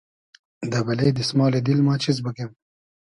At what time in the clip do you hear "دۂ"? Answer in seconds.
0.71-0.79